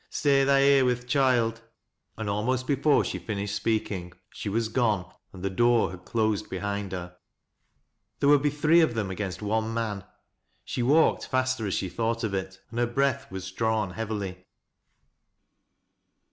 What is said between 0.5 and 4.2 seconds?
here with th' choild." And almost before she finished speaking